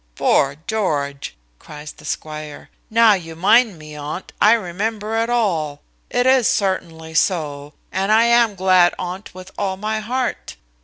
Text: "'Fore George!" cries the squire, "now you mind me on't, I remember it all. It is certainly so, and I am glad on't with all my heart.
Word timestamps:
"'Fore 0.15 0.55
George!" 0.65 1.37
cries 1.59 1.91
the 1.91 2.05
squire, 2.05 2.71
"now 2.89 3.13
you 3.13 3.35
mind 3.35 3.77
me 3.77 3.95
on't, 3.95 4.33
I 4.41 4.53
remember 4.53 5.15
it 5.21 5.29
all. 5.29 5.83
It 6.09 6.25
is 6.25 6.47
certainly 6.47 7.13
so, 7.13 7.73
and 7.91 8.11
I 8.11 8.23
am 8.23 8.55
glad 8.55 8.95
on't 8.97 9.31
with 9.35 9.51
all 9.59 9.77
my 9.77 9.99
heart. 9.99 10.55